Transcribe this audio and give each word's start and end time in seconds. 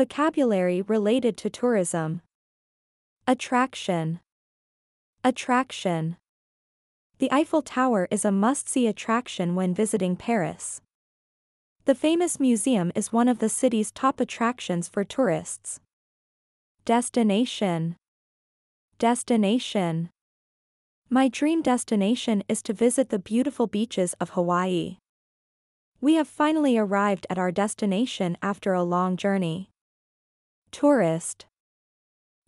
Vocabulary 0.00 0.80
related 0.80 1.36
to 1.36 1.50
tourism. 1.50 2.22
Attraction. 3.26 4.20
Attraction. 5.22 6.16
The 7.18 7.30
Eiffel 7.30 7.60
Tower 7.60 8.08
is 8.10 8.24
a 8.24 8.32
must-see 8.32 8.86
attraction 8.86 9.54
when 9.54 9.74
visiting 9.74 10.16
Paris. 10.16 10.80
The 11.84 11.94
famous 11.94 12.40
museum 12.40 12.92
is 12.94 13.12
one 13.12 13.28
of 13.28 13.40
the 13.40 13.50
city's 13.50 13.92
top 13.92 14.20
attractions 14.20 14.88
for 14.88 15.04
tourists. 15.04 15.80
Destination. 16.86 17.96
Destination. 18.98 20.08
My 21.10 21.28
dream 21.28 21.60
destination 21.60 22.42
is 22.48 22.62
to 22.62 22.72
visit 22.72 23.10
the 23.10 23.18
beautiful 23.18 23.66
beaches 23.66 24.14
of 24.18 24.30
Hawaii. 24.30 24.96
We 26.00 26.14
have 26.14 26.26
finally 26.26 26.78
arrived 26.78 27.26
at 27.28 27.36
our 27.36 27.52
destination 27.52 28.38
after 28.40 28.72
a 28.72 28.82
long 28.82 29.18
journey. 29.18 29.69
Tourist. 30.72 31.46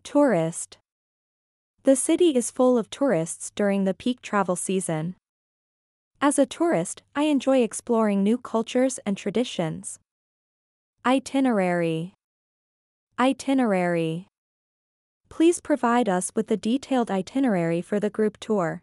Tourist. 0.05 0.79
The 1.83 1.97
city 1.97 2.37
is 2.37 2.53
full 2.53 2.79
of 2.79 2.89
tourists 2.89 3.51
during 3.51 3.85
the 3.85 3.95
peak 3.95 4.23
travel 4.23 4.55
season. 4.55 5.17
As 6.21 6.39
a 6.39 6.47
tourist, 6.47 7.03
I 7.17 7.25
enjoy 7.25 7.63
exploring 7.63 8.23
new 8.23 8.39
cultures 8.39 9.01
and 9.05 9.17
traditions. 9.17 9.99
Itinerary. 11.05 12.15
Itinerary. 13.19 14.29
Please 15.29 15.61
provide 15.61 16.09
us 16.09 16.31
with 16.37 16.47
the 16.47 16.57
detailed 16.57 17.11
itinerary 17.11 17.83
for 17.83 17.99
the 17.99 18.11
group 18.11 18.39
tour. 18.39 18.83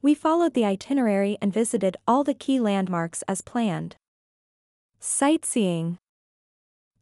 We 0.00 0.14
followed 0.14 0.54
the 0.54 0.64
itinerary 0.64 1.36
and 1.42 1.52
visited 1.52 1.96
all 2.06 2.22
the 2.22 2.34
key 2.34 2.60
landmarks 2.60 3.22
as 3.22 3.40
planned. 3.40 3.96
Sightseeing. 5.00 5.98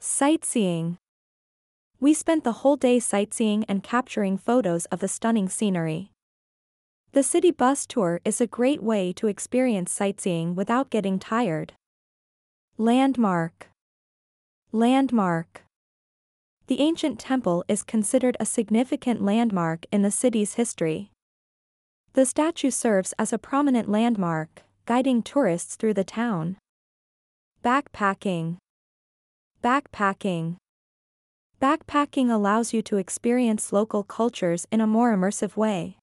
Sightseeing. 0.00 0.96
We 1.98 2.12
spent 2.12 2.44
the 2.44 2.60
whole 2.60 2.76
day 2.76 2.98
sightseeing 2.98 3.64
and 3.68 3.82
capturing 3.82 4.36
photos 4.36 4.84
of 4.86 5.00
the 5.00 5.08
stunning 5.08 5.48
scenery. 5.48 6.10
The 7.12 7.22
city 7.22 7.50
bus 7.50 7.86
tour 7.86 8.20
is 8.24 8.40
a 8.40 8.46
great 8.46 8.82
way 8.82 9.14
to 9.14 9.28
experience 9.28 9.90
sightseeing 9.90 10.54
without 10.54 10.90
getting 10.90 11.18
tired. 11.18 11.72
Landmark. 12.76 13.68
Landmark. 14.72 15.62
The 16.66 16.80
ancient 16.80 17.18
temple 17.18 17.64
is 17.68 17.82
considered 17.82 18.36
a 18.38 18.44
significant 18.44 19.22
landmark 19.22 19.86
in 19.90 20.02
the 20.02 20.10
city's 20.10 20.54
history. 20.54 21.10
The 22.12 22.26
statue 22.26 22.70
serves 22.70 23.14
as 23.18 23.32
a 23.32 23.38
prominent 23.38 23.88
landmark, 23.88 24.62
guiding 24.84 25.22
tourists 25.22 25.76
through 25.76 25.94
the 25.94 26.04
town. 26.04 26.58
Backpacking. 27.64 28.58
Backpacking. 29.64 30.56
Backpacking 31.60 32.30
allows 32.30 32.74
you 32.74 32.82
to 32.82 32.98
experience 32.98 33.72
local 33.72 34.02
cultures 34.02 34.66
in 34.70 34.82
a 34.82 34.86
more 34.86 35.16
immersive 35.16 35.56
way. 35.56 35.96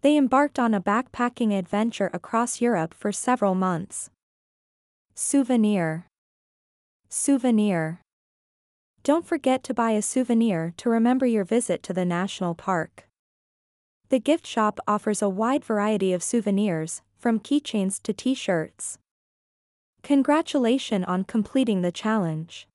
They 0.00 0.16
embarked 0.16 0.58
on 0.58 0.74
a 0.74 0.80
backpacking 0.80 1.56
adventure 1.56 2.10
across 2.12 2.60
Europe 2.60 2.92
for 2.92 3.12
several 3.12 3.54
months. 3.54 4.10
Souvenir. 5.14 6.06
Souvenir. 7.08 8.00
Don't 9.04 9.24
forget 9.24 9.62
to 9.64 9.74
buy 9.74 9.92
a 9.92 10.02
souvenir 10.02 10.74
to 10.76 10.90
remember 10.90 11.24
your 11.24 11.44
visit 11.44 11.82
to 11.84 11.92
the 11.92 12.04
national 12.04 12.54
park. 12.54 13.08
The 14.08 14.18
gift 14.18 14.46
shop 14.46 14.80
offers 14.88 15.22
a 15.22 15.28
wide 15.28 15.64
variety 15.64 16.12
of 16.12 16.22
souvenirs, 16.22 17.02
from 17.16 17.40
keychains 17.40 18.02
to 18.02 18.12
t-shirts. 18.12 18.98
Congratulations 20.02 21.04
on 21.06 21.24
completing 21.24 21.82
the 21.82 21.92
challenge. 21.92 22.66